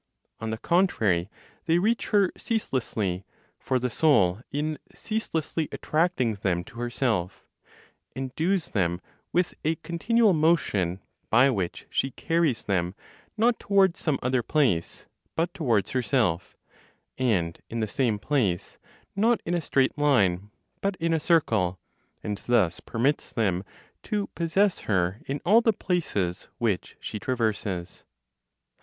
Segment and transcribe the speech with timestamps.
[0.39, 1.29] On the contrary,
[1.67, 3.23] they reach her ceaselessly;
[3.59, 7.45] for the Soul, in ceaselessly attracting them to herself,
[8.15, 8.99] endues them
[9.31, 12.95] with a continual motion by which she carries them,
[13.37, 16.57] not towards some other place, but towards herself,
[17.19, 18.79] and in the same place,
[19.15, 20.49] not in a straight line,
[20.81, 21.77] but in a circle,
[22.23, 23.63] and thus permits them
[24.01, 28.03] to possess her in all the places which she traverses.